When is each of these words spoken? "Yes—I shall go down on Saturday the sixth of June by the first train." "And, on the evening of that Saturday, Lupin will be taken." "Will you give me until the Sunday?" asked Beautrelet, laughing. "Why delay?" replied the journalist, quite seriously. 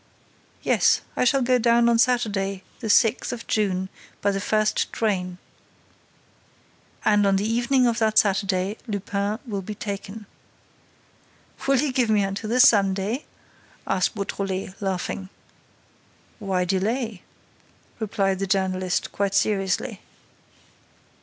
"Yes—I 0.63 1.25
shall 1.25 1.43
go 1.43 1.59
down 1.59 1.87
on 1.87 1.99
Saturday 1.99 2.63
the 2.79 2.89
sixth 2.89 3.31
of 3.31 3.45
June 3.45 3.87
by 4.19 4.31
the 4.31 4.41
first 4.41 4.91
train." 4.91 5.37
"And, 7.05 7.27
on 7.27 7.35
the 7.35 7.47
evening 7.47 7.85
of 7.85 7.99
that 7.99 8.17
Saturday, 8.17 8.77
Lupin 8.87 9.37
will 9.45 9.61
be 9.61 9.75
taken." 9.75 10.25
"Will 11.67 11.77
you 11.77 11.91
give 11.93 12.09
me 12.09 12.23
until 12.23 12.49
the 12.49 12.59
Sunday?" 12.59 13.25
asked 13.85 14.15
Beautrelet, 14.15 14.73
laughing. 14.81 15.29
"Why 16.39 16.65
delay?" 16.65 17.21
replied 17.99 18.39
the 18.39 18.47
journalist, 18.47 19.11
quite 19.11 19.35
seriously. 19.35 20.01